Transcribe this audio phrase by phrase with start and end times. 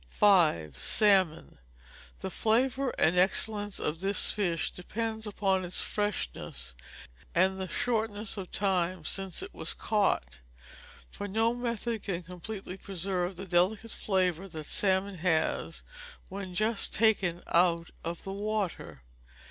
[0.09, 0.79] 5.
[0.79, 1.59] Salmon.
[2.21, 6.73] The flavour and excellence of this fish depend upon its freshness
[7.35, 10.39] and the shortness of time since it was caught;
[11.11, 15.83] for no method can completely preserve the delicate flavour that salmon has
[16.29, 19.03] when just taken out of the water.